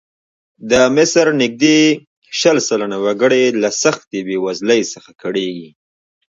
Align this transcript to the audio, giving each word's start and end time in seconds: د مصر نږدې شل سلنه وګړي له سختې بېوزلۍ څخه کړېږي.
د 0.71 0.73
مصر 0.95 1.25
نږدې 1.41 1.79
شل 2.39 2.57
سلنه 2.67 2.97
وګړي 3.05 3.43
له 3.61 3.69
سختې 3.83 4.17
بېوزلۍ 4.27 4.81
څخه 4.93 5.11
کړېږي. 5.21 5.69